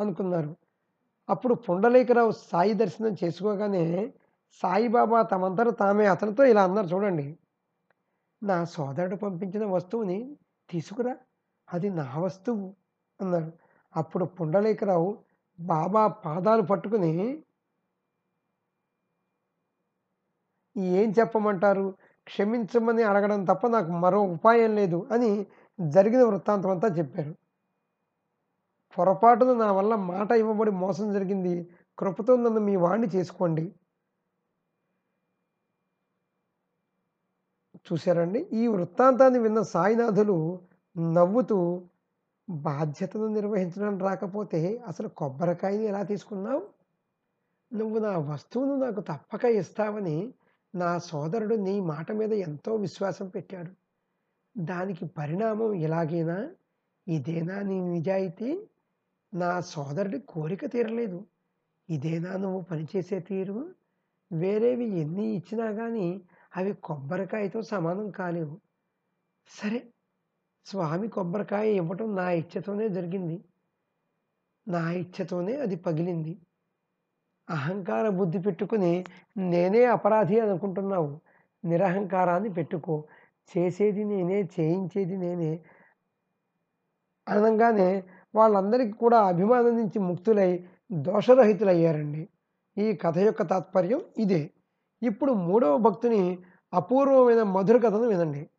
అనుకున్నారు. 0.01 0.57
అప్పుడు 1.29 1.55
పుండలీకరావు 1.55 2.31
సాయి 2.31 2.75
దర్శనం 2.75 3.17
చేసుకోగానే 3.25 3.85
సాయిబాబా 4.61 5.23
తమంతట 5.23 5.69
తామే 5.79 6.07
అతనితో 6.07 6.45
ఇలా 6.45 6.63
అన్నారు. 6.65 6.87
చూడండి 6.87 7.39
నా 8.43 8.65
సోదరుడు 8.65 9.17
పంపించిన 9.17 9.65
వస్తువుని 9.65 10.37
తీసుకురా 10.71 11.15
అది 11.73 11.91
నా 11.91 12.07
వస్తువు 12.19 12.67
అన్నారు 13.21 13.53
అప్పుడు 13.97 14.25
పుండలీకరావు 14.25 15.11
బాబా 15.61 16.07
పాదాలు 16.07 16.63
పట్టుకుని 16.63 17.13
ఏం 20.77 21.15
చెప్పమంటారు? 21.19 21.87
క్షమించమని 22.27 23.03
అడగడం 23.03 23.45
తప్ప 23.45 23.67
నాకు 23.67 23.91
మరో 23.91 24.21
ఉపాయం 24.21 24.75
లేదు 24.75 25.09
అని 25.13 25.47
జరిగిన 25.81 26.23
వృత్తాంతం 26.25 26.71
అంతా 26.71 26.89
చెప్పారు. 26.89 27.33
పొరపాటున 28.99 29.53
నా 29.53 29.73
వల్ల 29.73 29.95
మాట 29.95 30.31
ఇవ్వబడి 30.33 30.71
మోసం 30.71 31.13
జరిగింది. 31.13 31.55
కృపతో 31.99 32.37
నన్ను 32.37 32.61
మీ 32.61 32.77
వాణ్ణి 32.77 33.09
చేసుకోండి. 33.15 33.65
చూశారండి. 37.87 38.47
ఈ 38.53 38.67
వృత్తాంతాన్ని 38.67 39.39
విన్న 39.39 39.63
సాయినాథులు 39.63 40.61
నవ్వుతూ 40.99 41.83
బాధ్యతను 42.49 43.27
నిర్వహించడం 43.27 43.99
రాకపోతే 43.99 44.83
అసలు 44.87 45.09
కొబ్బరికాయని 45.09 45.85
ఎలా 45.85 46.03
తీసుకున్నావు? 46.03 46.63
నువ్వు 47.75 47.99
నా 47.99 48.19
వస్తువును 48.19 48.77
నాకు 48.77 49.01
తప్పక 49.01 49.45
ఇస్తావని 49.45 50.35
నా 50.75 50.99
సోదరుడు 50.99 51.55
నీ 51.55 51.81
మాట 51.81 52.13
మీద 52.13 52.33
ఎంతో 52.33 52.75
విశ్వాసం 52.75 53.29
పెట్టాడు. 53.29 53.71
దానికి 54.59 55.07
పరిణామం 55.07 55.73
ఇలాగేనా? 55.73 56.51
ఇదేనా 57.09 57.63
నీ 57.63 57.81
నిజాయితీ? 57.81 58.69
నా 59.35 59.61
సోదరుడి 59.61 60.19
కోరిక 60.19 60.67
తీరలేదు. 60.67 61.25
ఇదేనా 61.91 62.37
నువ్వు 62.37 62.61
పనిచేసే 62.61 63.21
తీరు? 63.21 63.75
వేరేవి 64.33 64.85
ఎన్ని 65.01 65.27
ఇచ్చినా 65.27 65.73
కానీ 65.73 66.21
అవి 66.57 66.73
కొబ్బరికాయతో 66.73 67.63
సమానం 67.63 68.11
కాలేవు. 68.11 68.61
సరే 69.49 69.87
స్వామి 70.65 71.09
కొబ్బరికాయ 71.09 71.73
ఇవ్వటం 71.73 72.17
నా 72.17 72.31
ఇచ్చతోనే 72.31 72.89
జరిగింది. 72.89 73.45
నా 74.69 74.93
ఇచ్చతోనే 74.93 75.57
అది 75.57 75.77
పగిలింది. 75.77 76.39
అహంకార 77.51 78.09
బుద్ధి 78.09 78.39
పెట్టుకుని 78.39 79.05
నేనే 79.37 79.85
అపరాధి 79.85 80.41
అనుకుంటున్నావు. 80.41 81.21
నిరహంకారాన్ని 81.65 82.53
పెట్టుకో. 82.53 83.09
చేసేది 83.57 84.05
నేనే 84.05 84.43
చేయించేది 84.43 85.17
నేనే 85.17 85.65
అనగానే 87.29 88.05
వాళ్ళందరికీ 88.35 88.93
కూడా 88.93 89.19
అభిమానం 89.27 89.77
నుంచి 89.77 89.99
ముక్తులై 89.99 90.69
దోషరహితులయ్యారండి. 90.93 92.29
ఈ 92.79 92.97
కథ 92.97 93.19
యొక్క 93.19 93.43
తాత్పర్యం 93.43 94.05
ఇదే. 94.19 94.51
ఇప్పుడు 95.03 95.33
మూడవ 95.33 95.77
భక్తుని 95.77 96.43
అపూర్వమైన 96.75 97.43
మధుర 97.43 97.77
కథను 97.77 98.07
వినండి. 98.09 98.51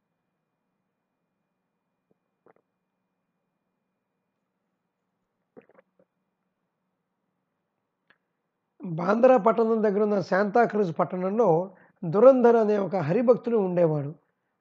బాంద్రా 8.86 9.38
పట్టణం 9.38 9.84
దగ్గర 9.84 10.04
ఉన్న 10.04 10.22
శాంతాక్రూజ్ 10.22 11.00
పట్టణంలో 11.00 11.76
దురంధర్ 12.06 12.56
అనే 12.56 12.78
ఒక 12.78 12.96
హరిభక్తుడు 12.96 13.58
ఉండేవాడు. 13.58 14.16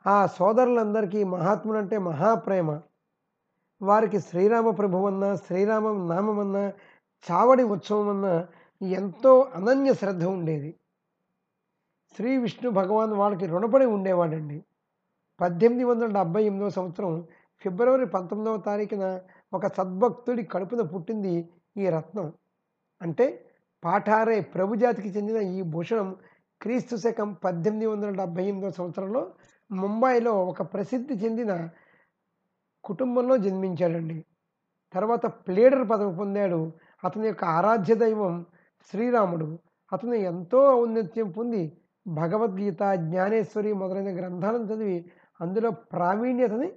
ఆ 0.07 0.27
సోదరులందరికీ 0.27 1.25
మహాత్ములంటే 1.25 1.99
మహాప్రేమ. 1.99 2.81
వారికి 3.83 4.21
శ్రీరామ 4.21 4.71
ప్రభువన్న 4.71 5.35
శ్రీరామ 5.35 6.14
నామమన్నా 6.14 6.73
చావడి 7.31 7.62
ఉత్సవం 7.62 8.09
అన్న 8.09 8.47
ఎంతో 8.87 9.40
అనన్య 9.55 9.95
శ్రద్ధ 9.95 10.25
ఉండేది. 10.25 10.75
శ్రీ 12.16 12.37
విష్ణు 12.37 12.70
భగవాన్ 12.70 13.12
వాళ్ళకి 13.12 13.46
రుణపడి 13.46 13.85
ఉండేవాడండి. 13.85 14.64
పద్దెనిమిది 15.40 15.85
వందల 15.85 16.07
డెబ్బై 16.07 16.44
ఎనిమిదవ 16.44 16.68
సంవత్సరం 16.68 17.27
ఫిబ్రవరి 17.61 18.07
పంతొమ్మిదవ 18.07 18.57
తారీఖున 18.57 19.20
ఒక 19.53 19.66
సద్భక్తుడి 19.66 20.44
కడుపున 20.44 20.81
పుట్టింది 20.81 21.48
ఈ 21.77 21.88
రత్నం. 21.88 22.33
అంటే 23.03 23.44
పాఠారే 23.85 24.40
ప్రభుజాతికి 24.40 25.09
చెందిన 25.09 25.37
ఈ 25.37 25.62
భూషణం 25.62 26.16
క్రీస్తు 26.62 26.96
శకం 26.96 27.33
పద్దెనిమిది 27.33 27.87
వందల 27.87 28.11
డెబ్బై 28.11 28.42
ఎనిమిదవ 28.42 28.70
సంవత్సరంలో 28.70 29.33
ముంబైలో 29.72 30.46
ఒక 30.46 30.62
ప్రసిద్ధి 30.62 31.14
చెందిన 31.14 31.68
కుటుంబంలో 32.85 33.37
జన్మించాడండి. 33.37 34.25
తర్వాత 34.92 35.27
ప్లేడర్ 35.27 35.90
పదవి 35.90 36.16
పొందాడు. 36.16 36.72
అతని 37.05 37.27
యొక్క 37.27 37.44
ఆరాధ్య 37.44 37.94
దైవం 37.94 38.46
శ్రీరాముడు. 38.90 39.59
అతను 39.92 40.14
ఎంతో 40.14 40.75
ఔన్నత్యం 40.75 41.31
పొంది 41.31 41.79
భగవద్గీత 42.07 42.83
జ్ఞానేశ్వరి 42.95 43.73
మొదలైన 43.73 44.19
గ్రంథాలను 44.19 44.65
చదివి 44.65 45.11
అందులో 45.41 45.71
ప్రావీణ్యతని 45.71 46.73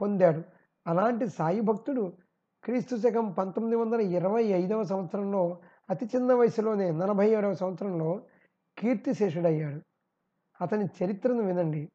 పొందాడు. 0.00 0.42
అలాంటి 0.86 1.28
సాయి 1.28 1.60
భక్తుడు 1.60 2.12
క్రీస్తు 2.64 2.96
శకం 2.96 3.32
పంతొమ్మిది 3.32 3.76
వందల 3.76 4.00
ఇరవై 4.00 4.44
ఐదవ 4.44 4.82
సంవత్సరంలో 4.82 5.60
అతి 5.90 6.06
చిన్న 6.06 6.32
వయసులోనే 6.32 6.90
నలభై 6.90 7.30
ఏడవ 7.30 7.54
సంవత్సరంలో 7.54 8.22
కీర్తిశేషుడయ్యాడు. 8.78 9.80
అతని 10.60 10.84
చరిత్రను 10.84 11.42
వినండి. 11.42 11.88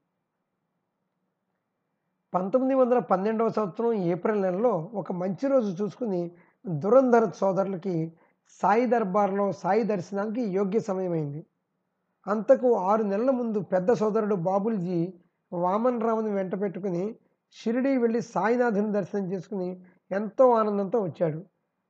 పంతొమ్మిది 2.34 2.76
వందల 2.76 3.00
పన్నెండవ 3.00 3.50
సంవత్సరం 3.50 3.94
ఏప్రిల్ 3.94 4.42
నెలలో 4.42 4.92
ఒక 4.94 5.12
మంచి 5.12 5.48
రోజు 5.48 5.84
చూసుకుని 5.84 6.32
దురంధర 6.68 7.30
సోదరులకి 7.30 8.14
సాయి 8.62 8.86
దర్బార్లో 8.86 9.52
సాయి 9.52 9.84
దర్శనానికి 9.84 10.42
యోగ్య 10.42 10.80
సమయమైంది. 10.80 11.46
అంతకు 12.28 12.76
ఆరు 12.76 13.04
నెలల 13.04 13.32
ముందు 13.32 13.60
పెద్ద 13.60 13.94
సోదరుడు 13.94 14.36
బాబుల్జీ 14.36 15.14
వామన్ 15.52 16.02
రావుని 16.02 16.32
వెంట 16.32 16.62
పెట్టుకుని 16.62 17.16
షిరిడి 17.56 17.98
వెళ్ళి 17.98 18.22
సాయినాథుని 18.22 18.92
దర్శనం 18.92 19.26
చేసుకుని 19.32 19.70
ఎంతో 20.12 20.52
ఆనందంతో 20.52 21.00
వచ్చాడు. 21.00 21.40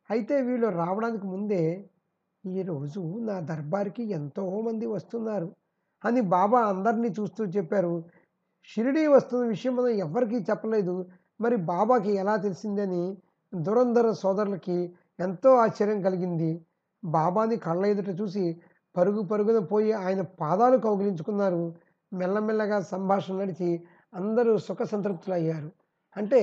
అయితే 0.09 0.41
వీళ్ళు 0.41 0.67
రావడానికి 0.69 1.25
ముందే 1.27 1.89
ఈరోజు 2.45 3.01
నా 3.19 3.39
దర్బార్కి 3.39 4.03
ఎంతోమంది 4.03 4.85
వస్తున్నారు 4.85 5.47
అని 6.05 6.21
బాబా 6.21 6.59
అందరినీ 6.63 7.07
చూస్తూ 7.19 7.45
చెప్పారు. 7.45 8.03
షిరిడి 8.63 9.07
వస్తున్న 9.07 9.47
విషయం 9.47 9.75
మనం 9.75 9.87
ఎవరికీ 9.87 10.35
చెప్పలేదు. 10.35 11.09
మరి 11.41 11.55
బాబాకి 11.55 12.11
ఎలా 12.15 12.35
తెలిసిందని 12.35 13.03
దురంధర 13.53 14.11
సోదరులకి 14.11 14.77
ఎంతో 15.19 15.55
ఆశ్చర్యం 15.55 16.01
కలిగింది. 16.01 16.51
బాబాని 17.03 17.57
కళ్ళ 17.57 17.85
ఎదుట 17.85 18.21
చూసి 18.21 18.61
పరుగు 18.97 19.21
పరుగున 19.21 19.59
పోయి 19.59 19.91
ఆయన 19.91 20.21
పాదాలు 20.21 20.77
కౌగిలించుకున్నారు. 20.77 21.73
మెల్లమెల్లగా 22.11 22.81
సంభాషణ 22.81 23.35
నడిచి 23.35 23.69
అందరూ 24.15 24.57
సుఖ 24.57 24.81
సంతృప్తులయ్యారు 24.83 25.69
అంటే 26.17 26.41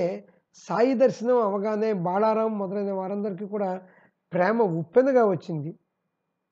సాయి 0.55 0.93
దర్శనం 0.93 1.37
అవగానే 1.41 1.93
బాళారాం 1.93 2.59
మొదలైన 2.59 2.91
వారందరికీ 2.91 3.45
కూడా 3.45 3.81
ప్రేమ 4.33 4.61
ఉప్పెనగా 4.61 5.23
వచ్చింది. 5.25 5.71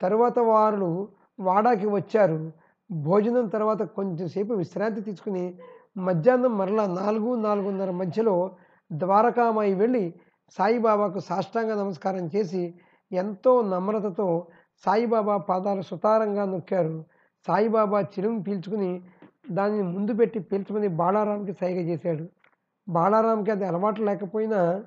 తరువాత 0.02 0.40
వారు 0.40 0.92
వాడాకి 1.40 1.88
వచ్చారు. 1.88 2.52
భోజనం 2.92 3.48
తర్వాత 3.48 3.82
కొంచెంసేపు 3.82 4.54
విశ్రాంతి 4.54 5.02
తీసుకుని 5.02 5.46
మధ్యాహ్నం 5.98 6.58
మరలా 6.58 6.86
నాలుగు 6.86 7.36
నాలుగున్నర 7.36 7.92
మధ్యలో 7.92 8.36
ద్వారకామాయి 8.92 9.74
వెళ్ళి 9.74 10.04
సాయిబాబాకు 10.52 11.20
సాష్టాంగ 11.20 11.72
నమస్కారం 11.74 12.30
చేసి 12.36 12.74
ఎంతో 13.12 13.62
నమ్రతతో 13.62 14.28
సాయిబాబా 14.86 15.38
పాదాలు 15.38 15.82
సుతారంగా 15.82 16.46
నొక్కారు. 16.46 17.06
సాయిబాబా 17.48 18.02
చిరుము 18.02 18.44
పీల్చుకుని 18.44 18.91
దాన్ని 19.52 19.84
ముందు 19.84 20.13
పెట్టి 20.13 20.39
పీల్చమని 20.39 20.88
బాలారాంకి 20.88 21.54
సైగ 21.54 21.78
చేశాడు. 21.78 22.26
బాలారాంకి 22.89 23.52
అది 23.52 23.65
అలవాటు 23.65 24.02
లేకపోయినా 24.02 24.84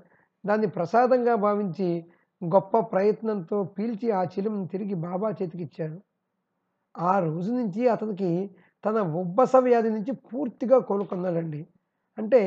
దాన్ని 0.47 0.67
ప్రసాదంగా 0.67 1.35
భావించి 1.35 2.07
గొప్ప 2.43 2.79
ప్రయత్నంతో 2.79 3.65
పీల్చి 3.65 4.11
ఆ 4.11 4.23
చిలుమును 4.25 4.67
తిరిగి 4.67 4.95
బాబా 4.95 5.31
చేతికిచ్చాడు. 5.31 5.99
ఆ 6.99 7.19
రోజు 7.19 7.53
నుంచి 7.53 7.89
అతనికి 7.89 8.51
తన 8.85 9.01
ఉబ్బస 9.01 9.57
వ్యాధి 9.57 9.91
నుంచి 9.91 10.13
పూర్తిగా 10.13 10.79
కోలుకున్నాడండి. 10.79 11.67
అంటే 12.19 12.41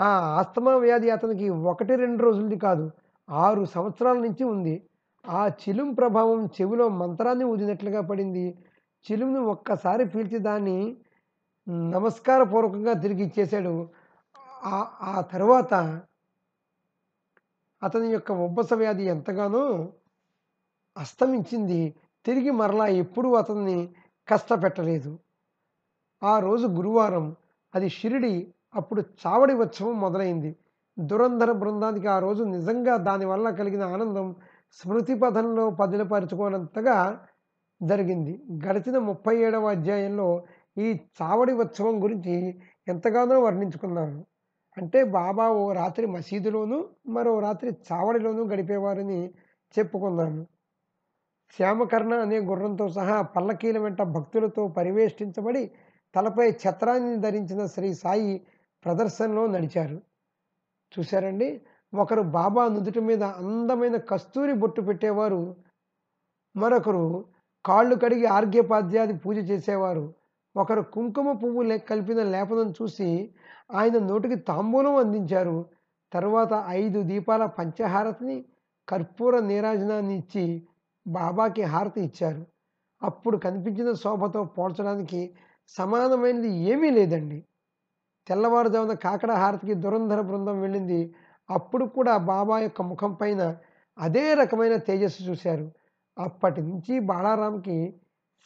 ఆ 0.00 0.08
ఆస్తమా 0.38 0.74
వ్యాధి 0.76 1.10
అతనికి 1.10 1.48
ఒకటి 1.48 1.96
రెండు 1.96 2.22
రోజులది 2.22 2.58
కాదు 2.58 2.90
ఆరు 3.30 3.64
సంవత్సరాల 3.64 4.18
నుంచి 4.18 4.44
ఉంది. 4.44 4.82
ఆ 5.26 5.48
చిలుం 5.48 5.94
ప్రభావం 5.94 6.46
చెవిలో 6.46 6.88
మంత్రాన్ని 6.88 7.44
ఊదినట్లుగా 7.44 8.00
పడింది. 8.00 8.58
చిలుమును 9.12 9.44
ఒక్కసారి 9.44 10.04
పీల్చి 10.04 10.38
దాన్ని 10.38 10.96
నమస్కారపూర్వకంగా 11.68 12.92
తిరిగి 12.92 13.22
ఇచ్చేశాడు. 13.22 13.88
ఆ- 14.64 15.24
తర్వాత 15.32 16.00
అతని 17.82 18.08
యొక్క 18.08 18.32
ఉబ్బస 18.32 18.72
వ్యాధి 18.72 19.04
ఎంతగానో 19.04 19.92
అస్తమించింది. 20.98 21.94
తిరిగి 22.24 22.50
మరలా 22.50 22.86
ఎప్పుడూ 22.86 23.34
అతన్ని 23.34 23.94
కష్టపెట్టలేదు. 24.28 25.18
ఆ 26.22 26.38
రోజు 26.38 26.66
గురువారం 26.66 27.36
అది 27.74 27.88
షిరిడి 27.88 28.54
అప్పుడు 28.74 29.00
చావడి 29.00 29.54
ఉత్సవం 29.54 30.00
మొదలైంది. 30.00 30.56
దురంధర 30.98 31.52
బృందానికి 31.52 32.06
ఆ 32.06 32.18
రోజు 32.18 32.44
నిజంగా 32.44 32.96
దానివల్ల 32.96 33.50
కలిగిన 33.50 33.82
ఆనందం 33.82 34.36
స్మృతి 34.72 35.14
పథంలో 35.14 35.70
పదిలపరుచుకోనంతగా 35.70 37.26
జరిగింది. 37.82 38.42
గడిచిన 38.66 38.98
ముప్పై 38.98 39.36
ఏడవ 39.36 39.70
అధ్యాయంలో 39.70 40.44
ఈ 40.78 41.00
చావడి 41.22 41.52
ఉత్సవం 41.52 42.02
గురించి 42.02 42.60
ఎంతగానో 42.88 43.40
వర్ణించుకున్నాను. 43.40 44.26
అంటే 44.78 45.04
బాబా 45.04 45.48
ఓ 45.48 45.72
రాత్రి 45.72 46.06
మసీదులోనూ 46.06 46.88
మరో 47.06 47.40
రాత్రి 47.40 47.76
చావడిలోనూ 47.92 48.46
గడిపేవారని 48.46 49.28
చెప్పుకున్నాను. 49.78 50.46
శ్యామకర్ణ 51.56 52.14
అనే 52.14 52.38
గుర్రంతో 52.38 52.88
సహా 52.88 53.22
పల్లకీల 53.22 53.78
వెంట 53.78 54.02
భక్తులతో 54.02 54.68
పరివేష్టించబడి 54.68 55.70
తలపై 56.14 56.50
ఛత్రాన్ని 56.50 57.16
ధరించిన 57.16 57.66
శ్రీ 57.66 57.94
సాయి 57.94 58.46
ప్రదర్శనలో 58.84 59.46
నడిచారు. 59.46 60.00
చూశారండి? 60.98 61.60
ఒకరు 61.94 62.22
బాబా 62.22 62.68
నుదుటి 62.68 63.00
మీద 63.00 63.22
అందమైన 63.22 63.96
కస్తూరి 63.96 64.52
బొట్టు 64.52 64.80
పెట్టేవారు. 64.80 65.56
మరొకరు 66.56 67.24
కాళ్ళు 67.64 67.94
కడిగి 67.94 68.26
ఆర్ఘ్యపాద్యాది 68.26 69.12
పూజ 69.12 69.50
చేసేవారు. 69.50 70.14
ఒకరు 70.56 70.82
కుంకుమ 70.82 71.32
పువ్వు 71.32 71.62
లే 71.62 71.78
కలిపిన 71.78 72.22
లేపనం 72.22 72.70
చూసి 72.70 73.30
ఆయన 73.72 73.98
నోటికి 73.98 74.34
తాంబూలం 74.34 74.96
అందించారు. 74.96 75.66
తరువాత 76.12 76.64
ఐదు 76.68 77.02
దీపాల 77.02 77.46
పంచహారతిని 77.46 78.44
కర్పూర 78.88 79.38
నీరాజనాన్ని 79.40 80.16
ఇచ్చి 80.16 80.66
బాబాకి 81.06 81.62
హారతి 81.62 82.00
ఇచ్చారు. 82.00 82.46
అప్పుడు 83.02 83.36
కనిపించిన 83.36 83.92
శోభతో 83.92 84.44
పోల్చడానికి 84.44 85.34
సమానమైనది 85.68 86.48
ఏమీ 86.48 86.90
లేదండి. 86.90 87.44
తెల్లవారుజామున 88.26 88.92
కాకడ 88.92 89.32
హారతికి 89.32 89.74
దురంధర 89.74 90.20
బృందం 90.20 90.60
వెళ్ళింది. 90.60 91.14
అప్పుడు 91.50 91.84
కూడా 91.84 92.16
బాబా 92.16 92.58
యొక్క 92.58 92.82
ముఖం 92.82 93.12
పైన 93.12 93.56
అదే 93.98 94.34
రకమైన 94.34 94.76
తేజస్సు 94.76 95.22
చూశారు. 95.22 95.72
అప్పటి 96.18 96.60
నుంచి 96.60 96.98
బాలారాంకి 97.00 97.94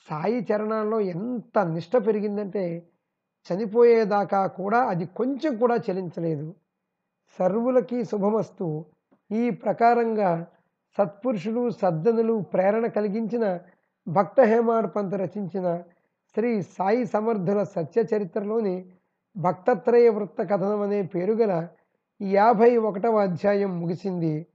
సాయి 0.08 0.46
చరణాల్లో 0.52 1.00
ఎంత 1.00 1.58
నిష్ట 1.58 1.96
పెరిగిందంటే 1.96 2.88
చనిపోయేదాకా 3.46 4.46
కూడా 4.46 4.78
అది 4.88 5.06
కొంచెం 5.06 5.56
కూడా 5.56 5.76
చలించలేదు. 5.76 6.54
సర్వులకి 7.38 8.04
శుభమస్తు. 8.04 8.84
ఈ 9.30 9.50
ప్రకారంగా 9.50 10.46
సత్పురుషులు 10.98 11.70
సద్దనులు 11.70 12.34
ప్రేరణ 12.52 12.86
కలిగించిన 12.86 13.60
భక్త 14.08 14.40
హేమాడ్ 14.40 14.96
పంత్ 14.96 15.14
రచించిన 15.14 15.82
శ్రీ 16.34 16.62
సాయి 16.62 17.06
సమర్థుల 17.06 17.62
సత్య 17.62 18.04
చరిత్రలోని 18.14 18.84
భక్తత్రయ 19.36 20.08
వృత్త 20.08 20.42
కథనం 20.42 20.80
అనే 20.80 21.02
పేరుగల 21.02 21.68
యాభై 22.22 22.76
ఒకటవ 22.76 23.18
అధ్యాయం 23.18 23.80
ముగిసింది. 23.80 24.46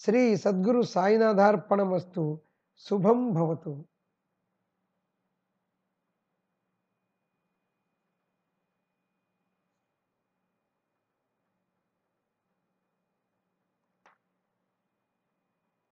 శ్రీ 0.00 0.36
సద్గురు 0.36 0.82
సాయినాథార్పణమస్తు. 0.82 2.38
శుభం 2.78 3.32
భవతు. 3.32 3.84